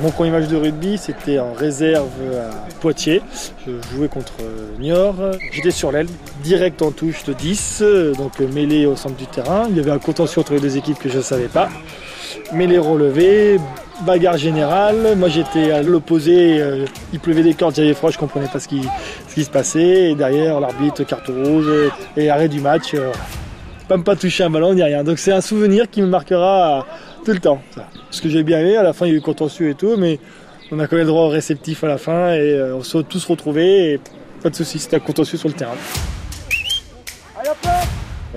[0.00, 2.50] Mon premier match de rugby, c'était en réserve à
[2.80, 3.22] Poitiers.
[3.66, 4.34] Je jouais contre
[4.78, 5.14] Niort.
[5.50, 6.08] J'étais sur l'aile,
[6.42, 7.82] direct en touche de 10,
[8.18, 9.66] donc mêlé au centre du terrain.
[9.70, 11.70] Il y avait un contentieux entre les deux équipes que je ne savais pas.
[12.52, 13.58] Mêlé relevé,
[14.02, 15.16] bagarre générale.
[15.16, 16.62] Moi j'étais à l'opposé,
[17.12, 18.82] il pleuvait des cordes, j'avais froid, je comprenais pas ce qui,
[19.28, 20.10] ce qui se passait.
[20.10, 21.66] Et derrière, l'arbitre, carte rouge
[22.16, 22.94] et arrêt du match.
[23.88, 25.04] Pas me pas toucher un ballon ni rien.
[25.04, 26.86] Donc c'est un souvenir qui me marquera
[27.24, 27.60] tout le temps.
[27.74, 27.88] Ça.
[28.10, 29.96] Ce que j'ai bien aimé, à la fin il y a eu contentieux et tout,
[29.96, 30.18] mais
[30.72, 33.24] on a quand même le droit au réceptif à la fin et on s'est tous
[33.26, 34.00] retrouvés et
[34.42, 35.76] pas de soucis, c'était un contentieux sur le terrain.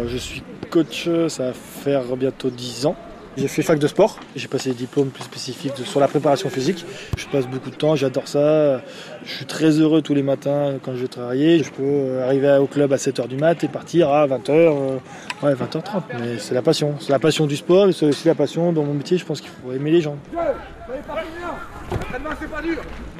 [0.06, 2.96] Je suis coach, ça va faire bientôt 10 ans.
[3.38, 6.84] J'ai fait fac de sport, j'ai passé des diplômes plus spécifiques sur la préparation physique.
[7.16, 8.82] Je passe beaucoup de temps, j'adore ça.
[9.24, 11.64] Je suis très heureux tous les matins quand je vais travailler.
[11.64, 14.74] Je peux arriver au club à 7h du mat et partir à 20h,
[15.44, 16.02] ouais, 20h30.
[16.20, 18.96] Mais c'est la passion, c'est la passion du sport, c'est aussi la passion dans mon
[18.96, 19.20] métier.
[19.20, 20.18] Je pense qu'il faut aimer les gens.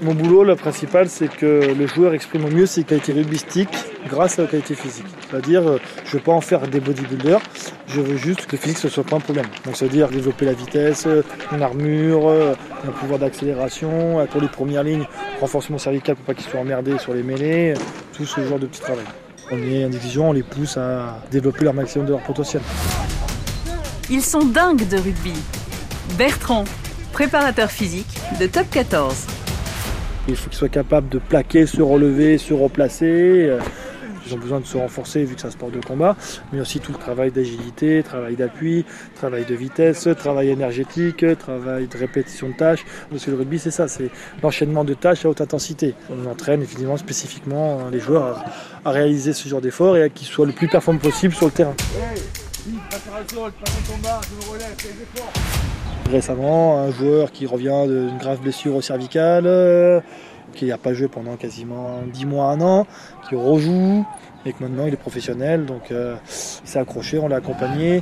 [0.02, 3.70] Mon boulot, le principal, c'est que le joueur exprime au mieux ses qualités rugbystiques
[4.08, 5.06] grâce à la qualité physique.
[5.30, 5.62] C'est-à-dire,
[6.06, 7.42] je ne veux pas en faire des bodybuilders,
[7.88, 9.46] je veux juste que le physique ne soit pas un problème.
[9.66, 11.08] Donc, c'est-à-dire développer la vitesse,
[11.52, 15.06] une armure, un pouvoir d'accélération, pour les premières lignes,
[15.40, 17.74] renforcement cervical pour pas qu'ils soient emmerdés sur les mêlées,
[18.14, 19.06] tout ce genre de petits travail.
[19.52, 22.62] On est en division, on les pousse à développer leur maximum de leur potentiel.
[24.10, 25.34] Ils sont dingues de rugby.
[26.18, 26.66] Bertrand,
[27.14, 29.26] préparateur physique de Top 14.
[30.28, 33.50] Il faut qu'ils soient capables de plaquer, se relever, se replacer.
[34.28, 36.18] Ils ont besoin de se renforcer vu que c'est un sport de combat,
[36.52, 38.84] mais aussi tout le travail d'agilité, travail d'appui,
[39.16, 42.86] travail de vitesse, travail énergétique, travail de répétition de tâches.
[43.10, 44.10] Parce que le rugby, c'est ça, c'est
[44.44, 45.96] l'enchaînement de tâches à haute intensité.
[46.10, 48.44] On entraîne évidemment spécifiquement les joueurs
[48.84, 51.52] à, réaliser ce genre d'effort et à qu'ils soient le plus performants possible sur le
[51.52, 51.76] terrain.
[56.12, 60.00] Récemment, un joueur qui revient d'une grave blessure au cervical, euh,
[60.54, 62.88] qui n'a pas joué pendant quasiment 10 mois, un an,
[63.28, 64.06] qui rejoue,
[64.46, 68.02] et que maintenant il est professionnel, donc euh, il s'est accroché, on l'a accompagné.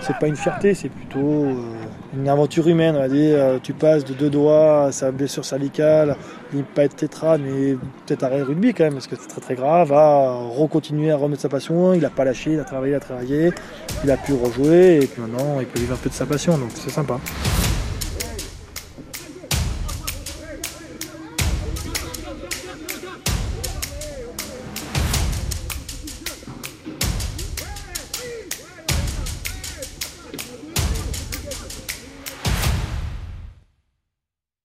[0.00, 1.54] C'est pas une fierté, c'est plutôt euh,
[2.14, 3.36] une aventure humaine, on va dire.
[3.38, 6.16] Euh, tu passes de deux doigts à sa blessure cervicale,
[6.54, 9.54] il pas être tétra, mais peut-être arrêt rugby quand même, parce que c'est très très
[9.54, 12.96] grave, à recontinuer à remettre sa passion, il a pas lâché, il a travaillé, il
[12.96, 13.50] a travaillé,
[14.04, 16.70] il a pu rejouer, et maintenant il peut vivre un peu de sa passion, donc
[16.74, 17.18] c'est sympa.